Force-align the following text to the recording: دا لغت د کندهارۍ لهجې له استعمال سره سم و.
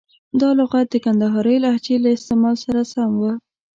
دا 0.41 0.49
لغت 0.59 0.87
د 0.91 0.95
کندهارۍ 1.05 1.57
لهجې 1.63 1.95
له 2.03 2.09
استعمال 2.17 2.55
سره 2.65 2.81
سم 2.91 3.11
و. 3.17 3.23